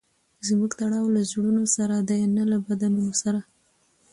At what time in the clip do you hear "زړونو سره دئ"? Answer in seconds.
1.29-2.21